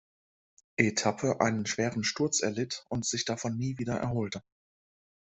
[0.77, 4.41] Etappe einen schweren Sturz erlitt und sich davon nie wieder erholte.